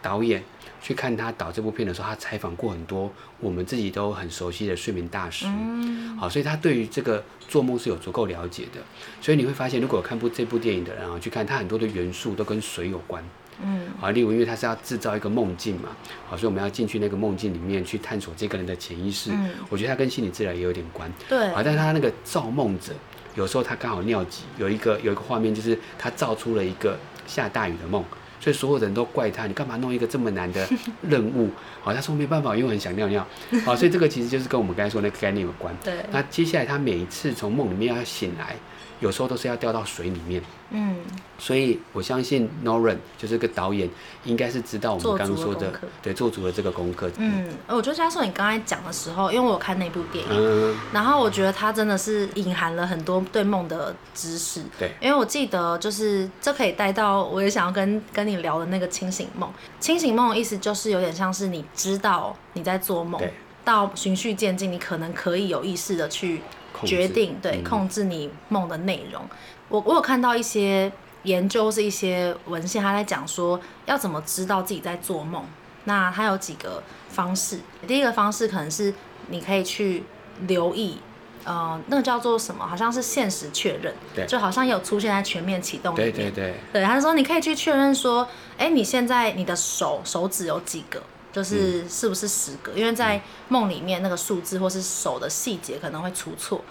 [0.03, 0.43] 导演。
[0.83, 8.81] 去看他导这部片的时候，他采访过很多我们自己都很熟悉的睡眠大师，嗯、好，所以他对于这个做梦是有足够了解的。
[9.21, 13.23] 所以你会发现，如果有看部这部电影的人啊，去看他很多的元素都跟水有关，
[13.61, 15.87] 嗯，好，例如因为他是要制造一个梦境嘛，
[16.27, 19.31] 好，所以我们要进去那个梦境里面去探索这个人的潜意识。
[19.31, 22.91] 嗯、我觉得他跟心理治疗也有点关，对，好，但是他那个造梦者，
[23.35, 28.03] 有时候他刚好尿急，有一个有一个画面就是他造出了一个下大雨的梦。
[28.43, 30.67] 所以所有人都怪他，你干嘛弄一个这么难的
[31.01, 31.49] 任务？
[31.81, 33.25] 好，他说没办法，因为很想尿尿。
[33.63, 35.73] 好，所以这个其实就是跟我们刚才说那个概念有关。
[35.81, 35.93] 对。
[36.11, 38.57] 那接下来他每一次从梦里面要醒来，
[39.03, 40.41] 有时候都是要掉到水里面。
[40.75, 40.95] 嗯，
[41.37, 43.87] 所以我相信 Noran 就是个导演，
[44.23, 47.11] 应该是知道我们刚刚说的，对，做足了这个功课。
[47.17, 54.63] 嗯，我觉得加上你刚才讲的时候，因为我有看那部电影，嗯、然后我觉得它真的是隐含了很多对梦的知识。
[54.79, 59.51] 对，因为我记得就是这可以带到我也想要跟跟你聊的那个清醒梦。
[59.79, 63.31] 清醒梦的意思就是有点像是你知道你在做梦，对
[63.63, 66.41] 到循序渐进，你可能可以有意识的去
[66.83, 69.21] 决定，对，嗯、控制你梦的内容。
[69.69, 70.91] 我我有看到一些
[71.23, 75.43] 研究，是一些文献，他在讲说要怎么知道自己在做梦。
[75.85, 78.93] 那他有几个方式，第一个方式可能是
[79.27, 80.03] 你可以去
[80.47, 80.97] 留意，
[81.43, 82.65] 呃，那个叫做什么？
[82.65, 86.11] 好像是现实确认，对，就好像有出现在全面启动里面。
[86.13, 88.25] 对对对，对，他说你可以去确认说，
[88.57, 91.03] 哎，你现在你的手手指有几个？
[91.33, 92.71] 就是是不是十个？
[92.73, 96.63] 嗯、因为在梦里面那个数字或是手的细节可能会出错。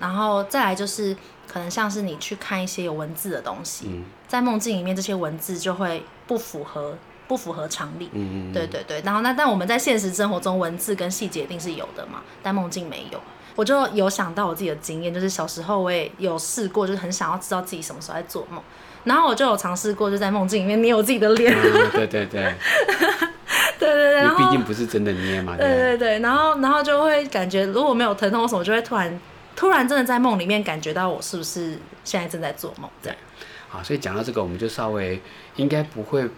[0.00, 1.16] 然后再来就是。
[1.48, 6.98] 可能像是你去看一些有文字的东西，嗯、在梦境里面，这些文字就会不符合
[7.28, 8.10] 不符合常理。
[8.12, 8.52] 嗯嗯。
[8.52, 13.20] 对对对，然后那但我们在现实生活中文字跟细节一定是有的嘛，但梦境没有。
[13.54, 18.60] 我就有想到我自己的经验，就是小时候我也有试过，就是很想要知道自己什么时候在做梦，
[19.04, 21.54] 然后我就有尝试过，就在梦境里面捏我自己的脸。
[21.54, 22.52] 嗯、对对对。
[23.78, 25.56] 对 对对，毕竟不是真的捏嘛。
[25.56, 29.20] 对对对，然后然后就会感觉如果没有疼痛什么，就会突然
[29.54, 32.90] 突然真的在梦里面感觉到我是不是现在正在做梦。
[33.02, 33.14] 对，
[33.68, 35.20] 好，所以讲到这个，我们就稍微
[35.56, 36.28] 应该不会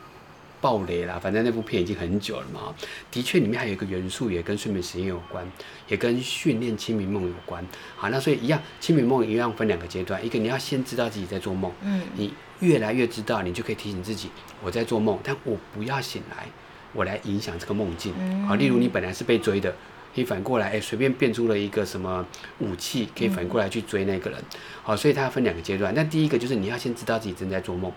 [0.61, 1.19] 爆雷啦。
[1.23, 2.75] 反正那部片已经很久了嘛。
[3.11, 5.45] 的确，里面还有一个元素也跟睡眠实验有关，
[5.87, 7.65] 也跟训练清明梦有关。
[7.97, 14.31] 好，那所以一样，清明梦一样分两个阶段，一个你要先知道自己在做梦，嗯，你越来越知道，你就可以提醒自己
[14.63, 16.47] 我在做梦，但我不要醒来。
[16.93, 18.15] 我来影响这个梦境，
[18.47, 19.75] 好，例如你本来是被追的，
[20.15, 22.27] 你反过来，哎，随便变出了一个什么
[22.59, 24.43] 武器，可以反过来去追那个人，
[24.83, 25.95] 好，所以它分两个阶段。
[25.95, 27.93] 那第一个就是你要先知道自己正在做梦，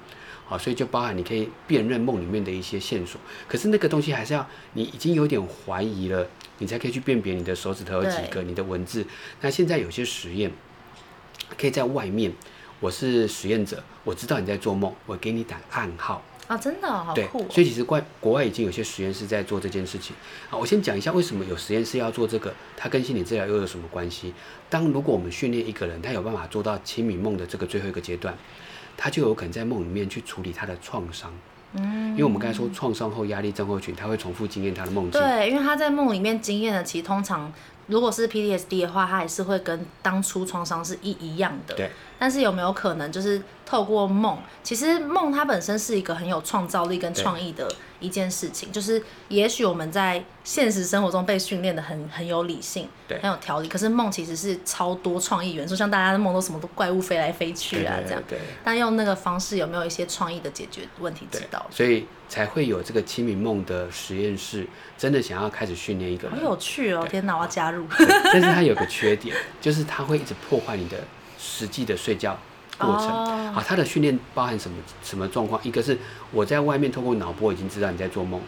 [0.46, 3.20] 好，所以就包含你可以辨认梦里面的一些线索。
[3.48, 6.28] 可是那个东西还是要你已经有点怀疑了，
[6.58, 9.06] 你才可以去辨别你的手指头有几个，你的文字。
[9.40, 10.52] 那现在有些实验
[11.58, 12.34] 可以在外面，
[12.82, 16.22] 我是实验者，我知道你在做梦，我给你打暗号。
[16.52, 20.14] 啊，真的好酷所以其实国国外已经有些实验室在做这件事情。
[20.50, 24.34] 啊，我先讲一下为什么有实验室要做这个，它跟心理治疗又有什么关系？
[24.70, 28.36] 当如果我们训练一个人，他有办法做到清明梦的这个最后一个阶段，
[28.98, 31.32] 他就有可能在梦里面去处理他的创伤。
[31.76, 35.22] 嗯，因为我们刚才说创伤后压力症候群，他会重复经验他的梦境。
[35.22, 37.50] 对，因为他在梦里面经验的，其实通常
[37.88, 41.76] 如果是 PTSD 的话，他还是会跟当初创伤是一一样的。
[41.76, 41.90] 对。
[42.22, 43.42] 但是有没有可能就是？
[43.64, 48.70] 透过梦，其实梦它本身是一个很有创造力跟创意的一件事情。
[48.70, 53.70] 就是也许我们在现实生活中被训练的很很有理性，对，很有条理。
[53.70, 58.22] 可是梦其实是超多创意元素，像大家的梦都什么都怪物飞来飞去啊这样。
[58.28, 58.40] 对。
[58.62, 61.66] 但用那个方式有没有一些创意的解决问题之道？
[61.72, 66.38] 所以才会有这个清明梦的实验室，真的想要开始训练一个人。
[66.38, 67.08] 好有趣哦！
[67.10, 67.86] 天哪，我要加入。
[68.34, 70.98] 但是它有个缺点， 就是它会一直破坏你的
[71.42, 72.38] 实际的睡觉。
[72.78, 75.64] 过程好，他的训练包含什么什么状况？
[75.64, 75.96] 一个是
[76.32, 78.42] 我在外面透过脑波已经知道你在做梦，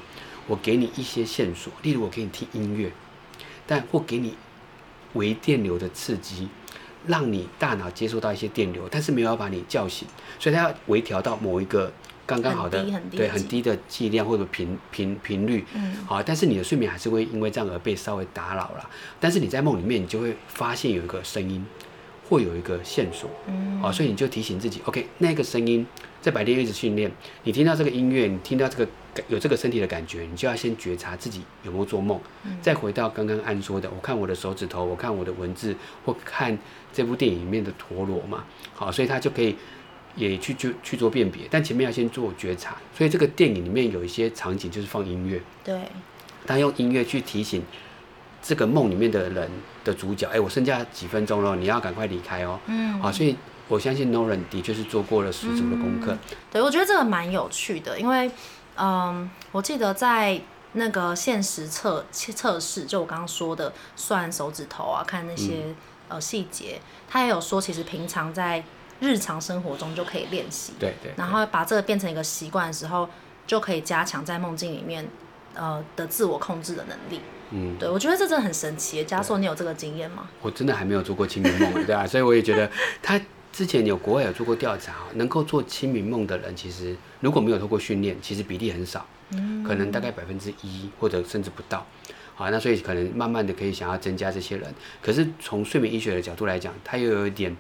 [0.48, 2.92] 我给你一些线索，例如我给你听音乐，
[3.68, 4.36] 但或给你
[5.14, 6.48] 微电流的刺激，
[7.06, 10.08] 让你大脑接收到一些电流，但是没有要把你叫醒，
[10.40, 11.94] 所以它要微调到某一个
[12.26, 21.64] 刚刚好的很低很低对很低的剂量或者频频频率，嗯，好，但是你的睡眠还是会因为这样而被稍微打扰了，但是你在梦里面你就会发现有一个声音。
[22.30, 25.86] 会有一个线索，嗯，好，所以你就提醒自己，OK，那个声音
[26.22, 27.12] 在白天一直训练，
[27.44, 28.90] 你听到这个音乐，你听到这个
[29.28, 36.58] 有这个身体的感觉，你就要先觉察自己有没有做梦，嗯，再回到刚刚安说的，我看我的手指头，我看我的文字，或看
[36.94, 39.56] 这部电影里面的陀螺嘛，好，所以他就可以
[40.16, 45.78] 也去去去做辨别，但前面要先做觉察，所以这个电影里面有一些场景就是放音乐，对，
[46.48, 47.62] 他用音乐去提醒。
[48.44, 49.50] 这个梦里面的人
[49.86, 52.60] 的主角，哎，我剩下几分钟了，你要赶快离开哦。
[52.68, 53.36] 嗯，好，所以
[53.70, 56.12] 我相信 Nolan 的确是做过了十足的功课。
[56.12, 56.20] 嗯、
[56.52, 58.30] 对，我觉得这个蛮有趣的，因为，
[58.76, 60.42] 嗯，我记得在
[60.74, 65.76] 那个现实测测试，就我刚刚说的算手指头啊，看那些、嗯、
[66.10, 68.62] 呃细节，他也有说，其实平常在
[69.00, 70.74] 日常生活中就可以练习。
[70.78, 71.14] 对对，对。
[71.16, 73.08] 然后把这个变成一个习惯的时候，
[73.48, 75.08] 就可以加强在梦境里面
[75.54, 77.22] 呃的自我控制的能力。
[77.56, 79.04] 嗯，对，我觉得这真的很神奇。
[79.04, 80.28] 嘉硕，你有这个经验吗？
[80.42, 82.70] 我真的还没有做过清明梦，对啊， 所以我也觉得
[83.02, 83.20] 他
[83.52, 91.86] 之前有国外有做过调查，能够做清明梦的人，其实如果没有透过训练，其实比例很少，嗯，可能大概百分之一或者甚至不到。
[92.36, 94.74] 好，那所以可能慢慢的可以想要增加这些人。
[95.00, 97.56] 可是从睡眠医学的角度来讲，它又有一点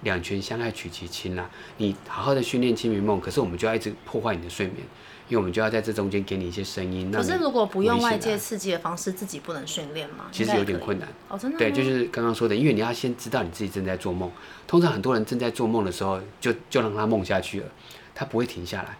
[0.00, 1.50] 两全相害取其轻啦。
[1.76, 4.78] 你好好的训练清明梦，可是我们就要一直破坏你的睡眠。
[5.28, 7.10] 因为我们就要在这中间给你一些声音。
[7.10, 10.26] 可是如果不用外界刺激的方式，自己不能训练吗？
[10.30, 11.08] 其实有点困难。
[11.28, 11.58] 哦，真的。
[11.58, 14.30] 对，就是刚刚说的，因为你要先知道你自己正在做梦。
[14.66, 17.66] 通常很多人正在做梦的时候，就就让他梦下去了，
[18.14, 18.96] 他不会停下来。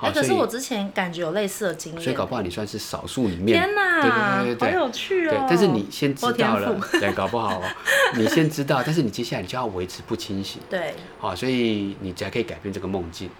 [0.00, 2.02] 哎、欸，可是我之前感觉有类似的经验。
[2.02, 3.58] 所以搞不好你算是少数里面。
[3.58, 4.02] 天哪！
[4.02, 5.30] 对对对对，好有趣哦。
[5.30, 7.62] 对，但是你先知道了，对，搞不好
[8.16, 10.60] 你先知道，但是你接下来你就要维持不清醒。
[10.68, 10.94] 对。
[11.18, 13.30] 好，所以你才可以改变这个梦境。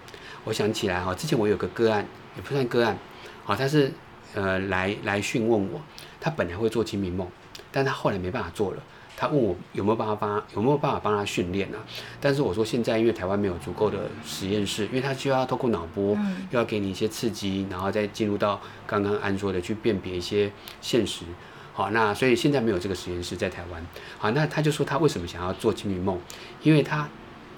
[0.45, 2.05] 我想起来哈，之前我有个个案。
[2.35, 2.97] 也不算个案，
[3.45, 3.89] 好，他是
[4.33, 5.79] 呃来来询问我，
[6.19, 7.25] 他本来会做清明梦，
[7.71, 8.83] 但他后来没办法做了。
[9.15, 11.79] 他问我有没有办法帮他，有没有办法帮他训练啊？
[12.19, 16.13] 但是我说现在因为台湾没有足够的实验室，因为他需要透过脑波，
[16.51, 21.23] 又要给你一些刺激，然后再进入到刚刚安说的去辨别一些现实。
[21.71, 23.81] 好，那所以现在没有这个实验室在台湾。
[24.17, 26.19] 好，那他就说他为什么想要做清明梦？
[26.61, 27.07] 因为他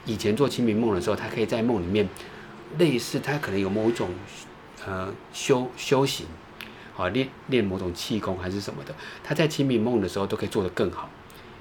[0.06, 2.08] 以前做清明梦的时候，他可以在梦里面
[2.77, 4.10] 类似他可能有某种。
[4.86, 6.25] 呃修修行，
[6.95, 11.10] 啊练练某种气功还是什么的，他在清明梦的时候都可以做得更好，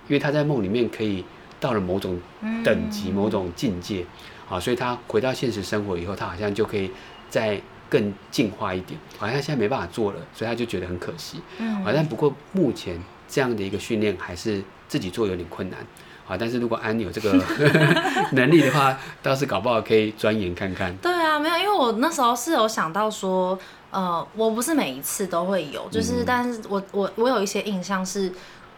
[0.07, 1.25] 因为他在梦里面可以
[1.59, 2.21] 到了某种
[2.63, 4.07] 等级、嗯、某种境界，
[4.49, 6.93] 啊，所以他回到现实生活以后，他好像就可以
[7.29, 15.85] 再更进化一点，好像现在没办法做了，所以他就觉得很可惜，嗯，好像不过目前这样的一个训练还是自己做有点困难。
[16.29, 17.33] 啊，但是如果安有这个
[18.33, 20.95] 能力的话，倒是搞不好可以钻研看看。
[20.97, 23.59] 对啊，没有，因为我那时候是有想到说，
[23.91, 28.33] 呃，我不是每一次都会有，就是，嗯、但是我我我有一些印象是，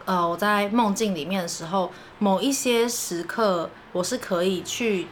[0.05, 5.07] 呃，我在梦境里面的时候，某一些时刻，我是可以去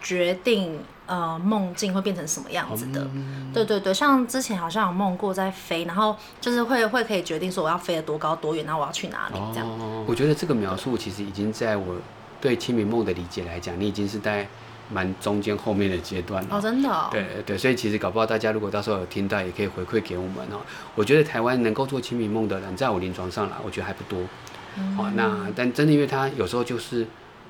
[0.00, 0.80] 决定。
[1.12, 3.06] 呃，梦境会变成什么样子的？
[3.12, 9.68] 嗯、对对对，像之前好像有梦过在飞，然后就是会会可以决定说我要飞得多高多远，然后我要去哪里这样。
[9.68, 11.96] 哦，我觉得这个描述其实已经在我
[12.40, 14.48] 对清明梦的理解来讲，你已经是在
[14.88, 16.56] 蛮中间后面的阶段了。
[16.56, 17.08] 哦，真的、哦？
[17.10, 20.62] 对对，所以其实搞不好大家如果到时候有听到，也可以回馈给我们哦。
[20.94, 24.18] 我觉得台湾能够做清明梦的人，在我临床上来，我觉得还不多。
[24.78, 27.06] 嗯、哦，那但真的，因为他有时候就是。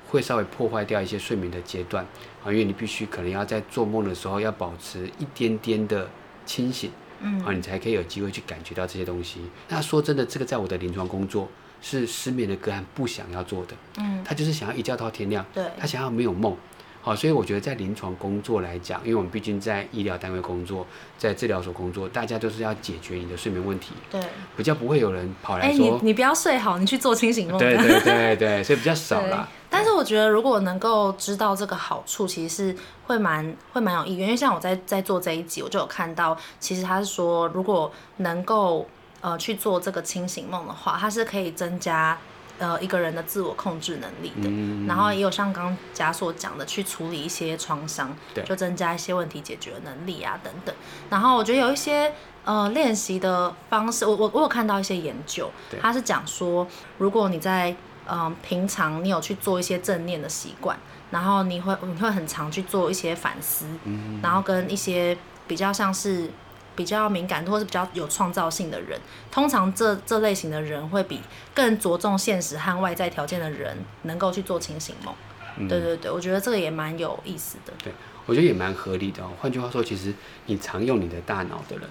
[0.09, 2.05] 会稍微破坏掉一些睡眠的阶段
[2.43, 6.09] 啊，因为你必须可能要在做梦的时候要保持一点点的
[6.45, 9.39] 清醒，嗯，啊，你才可以有机会去感觉到这些东西。
[9.69, 11.47] 那说真的，这个在我的临床工作
[11.81, 16.55] 是失眠的个案不想要做的，嗯，他就是想要一觉到天亮，对，他想要没有梦。
[17.05, 20.87] 好，所以我觉得在临床工作来讲，因为我们毕竟在医疗单位工作，
[21.17, 23.91] 在治疗所工作，大家都是要解决你的睡眠问题。
[24.09, 24.21] 对，
[24.55, 27.57] 比较不会有人跑来说，欸、你你不要睡好，你去做清醒梦。
[27.57, 29.45] 对对对对，所以比较少啦。
[29.69, 34.27] 但是我觉得，如果能够知道这个好处，其实是会蛮会蛮有意愿。
[34.27, 38.87] 因为像我在在做这一集，我就有看到，其实他是说，如果能够
[39.19, 42.17] 呃去做这个清醒梦的话，它是可以增加。
[42.59, 50.73] 呃，一个人的自我控制能力的，嗯、然后也有像刚刚嘉硕讲的，去处理一些创伤，对，就增加一些问题解决能力啊等等。
[51.09, 52.13] 然后我觉得有一些
[52.45, 55.49] 呃练习的方式，我我我有看到一些研究，
[55.81, 56.67] 他是讲说，
[56.99, 57.71] 如果你在
[58.05, 60.77] 嗯、呃、平常你有去做一些正念的习惯，
[61.09, 66.29] 然后你会你会很常去做一些反思，嗯、然后跟一些比较像是。
[66.75, 68.99] 比较敏感或是比较有创造性的人，
[69.31, 71.19] 通常这这类型的人会比
[71.53, 75.13] 更着重现实和外在条件的人能够去做清醒梦。
[75.57, 77.73] 嗯、对对对，我觉得这个也蛮有意思的。
[77.83, 77.93] 对，
[78.25, 79.29] 我觉得也蛮合理的哦。
[79.39, 80.13] 换句话说，其实
[80.47, 81.87] 你常用你的大脑的人，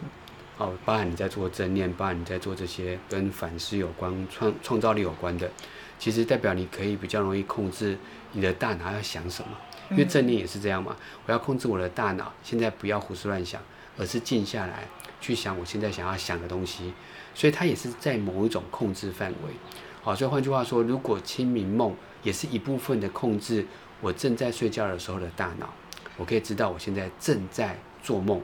[0.58, 5.48] 哦，包含你在做正念，包含你在做这些跟反思有关、创创造力有关的，
[5.96, 7.96] 其实代表你可以比较容易控制
[8.32, 9.50] 你的大脑要想什么。
[9.90, 13.60] 因为正念也是这样嘛，我要控制我的大脑，现在不要胡思乱想。
[13.98, 14.88] 而是静下来
[15.20, 16.92] 去想我现在想要想的东西，
[17.34, 19.52] 所以它也是在某一种控制范围。
[20.02, 23.66] 好，所以换句话说，如果清明梦也是一部分的控制
[24.00, 25.68] 我正在睡觉的时候的大脑，
[26.16, 28.40] 我可以知道我现在正在做梦。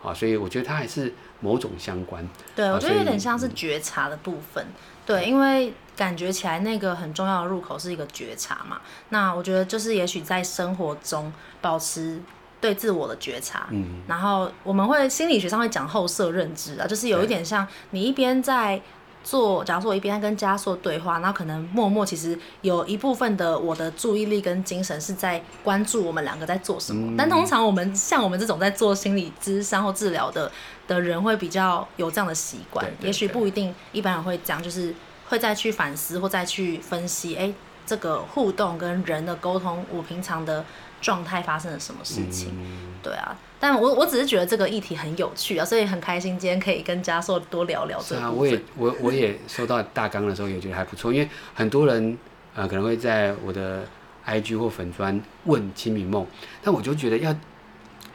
[0.00, 2.28] 好，所以我觉得它还是某种相关。
[2.54, 4.64] 对，我觉得有点像是觉察的部分。
[4.64, 4.74] 嗯、
[5.06, 8.80] 对，因为感觉起来那个很重要的入口是一个觉察嘛。
[9.08, 12.20] 那我觉得就是也许在生活中保持。
[12.62, 18.80] 对自我的觉察，嗯，然后我们会心理学上会讲后设认知啊，就是有一点像你一边在
[19.24, 27.10] 做，假如说我一边在跟嘉硕对话，那可能默默其实有一部分的我的注意力跟精神是在关注我们两个在做什么。
[27.12, 30.48] 嗯、但通常我们像我们这种在做心理咨商或治疗的
[30.86, 34.94] 的人会比较有这样的习惯，也许不一定一般人会这样，就是
[35.28, 37.52] 会再去反思或再去分析，哎，
[37.84, 40.64] 这个互动跟人的沟通，我平常的。
[41.02, 42.48] 状态发生了什么事情？
[42.52, 48.20] 嗯、对啊，但我我只是觉得这个议题很有趣啊，所以很开心今天可以跟嘉硕多聊聊这个。
[48.20, 52.16] 是啊，我也我我也收到大纲的时候也觉得还不错，因为很多人
[52.54, 53.84] 呃可能会在我的
[54.24, 56.24] IG 或粉专问清明梦，
[56.62, 57.34] 但我就觉得要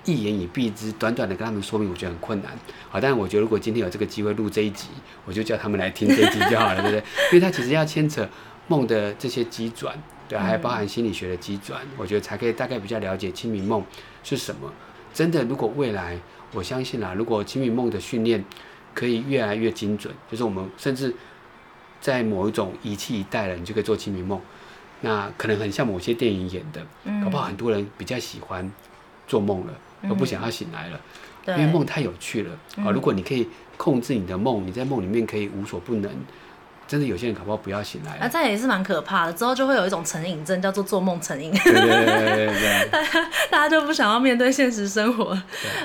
[0.06, 2.54] 一言以蔽之，短短的跟他们说明，我觉得很困难。
[2.90, 4.88] 好，但我觉得如果今天有这个机会录这一集，
[5.26, 7.00] 我就叫他们来听这一集就好了，对不对？
[7.32, 8.26] 因为它其实要牵扯
[8.68, 10.02] 梦的这些机转。
[10.28, 13.84] 对，还包含心理学的基转，嗯、我觉得才可以大概比较了解清明梦
[14.24, 14.72] 是什么。
[15.14, 16.20] 真的，如果未来，
[16.54, 18.44] 我相信啦，如果清明梦的训练
[18.94, 21.14] 可以越来越精准，就是我们甚至
[22.00, 24.40] 在某一种仪器一带了，你就可以做清明梦，
[25.02, 28.70] 那可能很像某些电影演的，嗯、搞不好很多人比较喜欢
[29.28, 29.74] 做梦了，
[30.04, 31.02] 而不想要醒来了，
[31.46, 32.52] 嗯、因为梦太有趣了。
[32.52, 33.48] 啊、嗯，如果你可以
[33.78, 36.12] 控制你的梦，你在梦里面可以无所不能。
[36.88, 39.34] 真的有些人搞不好不要醒来，那这也是蛮可怕的。
[39.34, 41.52] 之后就会有一种成瘾症，叫做做梦成瘾。
[41.52, 42.90] 对对对对对。
[42.90, 45.32] 大家大家就不想要面对现实生活。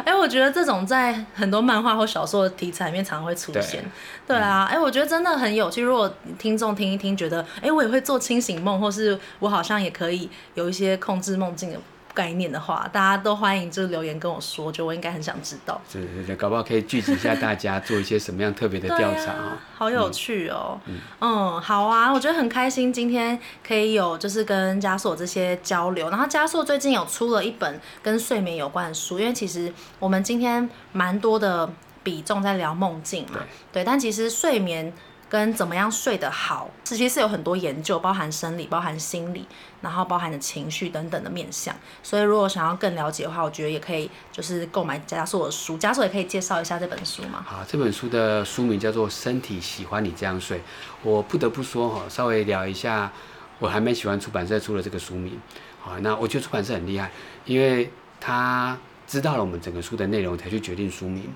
[0.04, 3.82] 哎、欸，我觉得这种在很多漫画或小说的题材里面常常会出现。
[4.26, 5.82] 对，对啊，哎、嗯欸，我觉得真的很有趣。
[5.82, 11.78] 如果听众听一听，觉得哎、欸，我也会做清醒梦，或是我好像也可以有一些控制梦境的
[12.14, 15.80] 概念的话，大家都欢迎就是留言跟我说，就我应该很想知道。
[15.92, 19.58] 对对对，搞不好可以聚集一下大家，做一些什么样特别的调查啊？
[19.74, 20.78] 好有趣哦。
[20.86, 26.10] 嗯，嗯，好啊，我觉得很开心，今天可以有就是跟家硕这些交流。
[26.10, 31.68] 然后家硕最近有出了一本跟睡眠有关的书，因为其实我们今天蛮多的
[32.02, 33.38] 比重在聊梦境嘛，
[33.72, 34.92] 对，对，但其实睡眠。
[35.32, 39.46] 跟怎么样睡得好，其实是有很多研究，包含生理、包含心理，
[39.80, 41.74] 然后包含的情绪等等的面向。
[42.02, 45.78] 所以如果想要更了解的话，我觉得也可以就是购买家硕的书。
[45.78, 47.42] 家硕也可以介绍一下这本书吗？
[47.48, 50.58] 好，这本书的书名叫做《身体喜欢你这样睡》。
[51.02, 53.10] 我不得不说哈，稍微聊一下，
[53.58, 55.40] 我还蛮喜欢出版社出了这个书名。
[55.80, 57.10] 好，那我觉得出版社很厉害，
[57.46, 58.76] 因为他
[59.06, 61.26] 知道了我们整个书的内容，才去决定书名。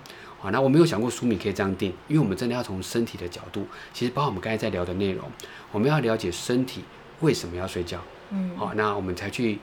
[0.46, 5.28] 好，那我没有想过书名可以这样定，因为我们真的要从身体的角度，其实包括我们刚才在聊的内容，
[5.72, 6.84] 我们要了解身体
[7.18, 8.00] 为什么要睡觉。
[8.30, 9.58] 嗯，好，那我们才去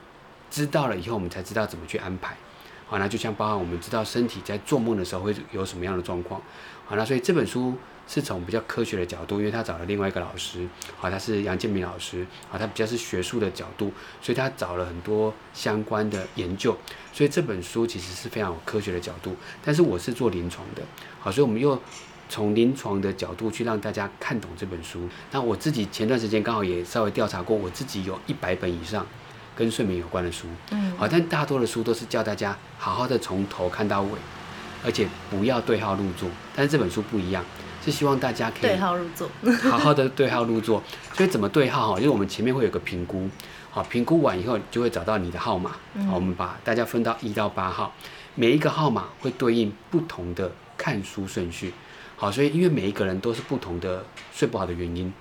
[0.51, 2.35] 知道了以后，我们才知道怎么去安排。
[2.85, 6.41] 好，那就像包含我们知道身体在做梦的时候会有什么样的状况。
[6.85, 7.73] 好，那所以这本书。
[8.07, 13.91] 是从比较科学的角度，因为他找了另外一个老师，好，他是杨建明老师，好，他比较是学术的角度，
[14.21, 16.77] 所以他找了很多相关的研究，
[17.13, 19.35] 所以这本书其实是非常有科学的角度。
[19.63, 20.81] 但是我是做临床的，
[21.19, 21.81] 好，所以我们又
[22.27, 25.07] 从临床的角度去让大家看懂这本书。
[25.31, 29.05] 那我自己前段时间刚好也稍微调查过，我自己有一百本以上
[29.55, 34.09] 跟睡眠有关的书，嗯，好，但大多的书都是叫大家好好的从头看到尾，
[34.83, 36.29] 而且不要对号入座。
[36.53, 37.43] 但是这本书不一样。
[37.83, 39.29] 是希望大家可以对号入座，
[39.69, 40.81] 好好的对号入座。
[41.13, 41.99] 所以怎么对号哈？
[41.99, 43.29] 因为我们前面会有个评估，
[43.69, 45.71] 好，评估完以后就会找到你的号码。
[46.07, 47.93] 好，我们把大家分到一到八号，
[48.35, 51.73] 每一个号码会对应不同的看书顺序。
[52.15, 55.13] 好，所以因为每一个人都是不同的睡不好的原因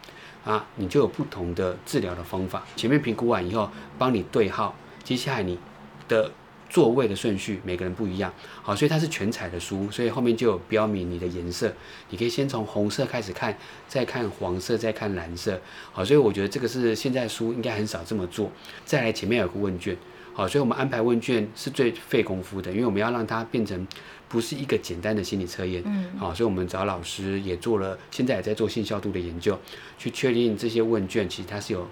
[0.44, 2.62] 啊，你就有不同的治疗的方法。
[2.76, 5.58] 前面评估完以后，帮你对号，接下来你
[6.06, 6.30] 的。
[6.72, 11.70] 座位的顺序每个人不一样，好，所以它是全彩的书，所以后面就有标明你的颜色，
[12.08, 13.54] 你可以先从红色开始看，
[13.86, 15.60] 再看黄色，再看蓝色，
[15.92, 18.50] 好，所以我觉得这个是现在书应该很少这么做。
[18.86, 19.94] 再来前面有个问卷，
[20.32, 23.86] 好，所以我们安排问卷是最费功夫的，因为我们要让它变成
[24.26, 29.58] 不是一个简单的心理测验，嗯，好，所以我们找老师也做了，现在也在做信效度的研究，
[29.98, 31.86] 去确定这些问卷其实它是有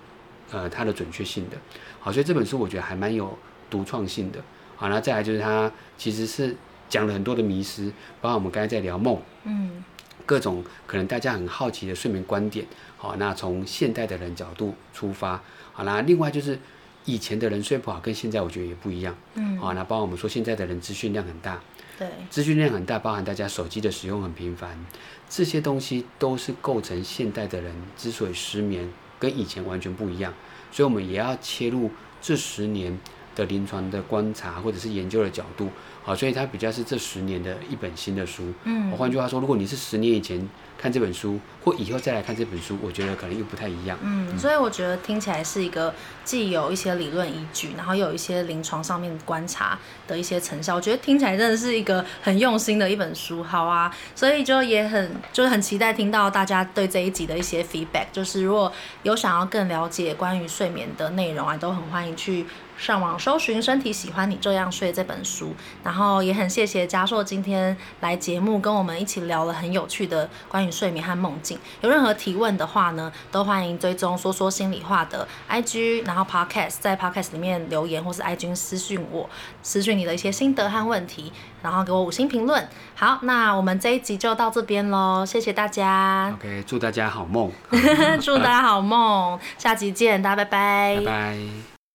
[0.50, 1.58] 呃它的准确性的，
[1.98, 3.36] 好，所以这本书我觉得还蛮有
[3.68, 4.42] 独创性的。
[4.80, 6.56] 好，那再来就是他其实是
[6.88, 9.84] 讲了很多的迷失，包括我们刚才在聊梦，嗯，
[10.24, 12.64] 各种可能大家很好奇的睡眠观点。
[12.96, 15.42] 好，那从现代的人角度出发，
[15.74, 16.58] 好，啦另外就是
[17.04, 21.60] 以前的人睡不好，跟现在我觉得也不一样，嗯，好，那包括我们说现在的人资讯量很大，
[21.98, 24.82] 对，资讯量很大，包含大家手机的使用很频繁，
[25.28, 30.32] 这些东西都是构成现代的人之所以失眠，跟以前完全不一样，
[30.72, 31.90] 所以我们也要切入
[32.22, 32.98] 这十年。
[33.40, 35.70] 的临床的观察或者是研究的角度，
[36.04, 38.52] 好，所以它比较是这十年的一本新的书。
[38.64, 40.46] 嗯，我换句话说，如果你是十年以前
[40.78, 43.98] 看这本书，或以后再来看这本书，我觉得可能又不太一样。
[44.02, 50.74] 嗯，所以我觉得听起来是一个既有一些理论依据，然后又有一些临床上面观察的一些成效。
[50.74, 53.42] 我觉得听起来真的是一个很用心的一本书。
[53.42, 58.06] 好啊，所以就也很就是很期待听到大家对这一集的一些 feedback。
[58.12, 58.70] 就是如果
[59.02, 62.44] 有想要更了解关于睡眠的内容啊，都很欢迎去。
[62.80, 65.54] 上网搜寻《身体喜欢你这样睡》这本书，
[65.84, 71.58] 然后也很谢谢嘉硕今天来节目跟我们一起聊了很有趣的关于睡眠和梦境。
[71.82, 79.28] 有任何提问的话呢，都欢迎追踪说说心里话的 IG，然后 Podcast 在 Podcast 里面留言，或是 IG 私讯我，
[79.62, 81.30] 私讯你的一些心得和问题，
[81.62, 82.66] 然后给我五星评论。
[82.94, 86.34] 好，那我们这一集就到这边喽，谢谢大家。
[86.38, 87.52] OK，祝大家好梦，
[88.22, 90.96] 祝大家好梦，下集见，大家拜拜。
[90.96, 91.79] 拜拜。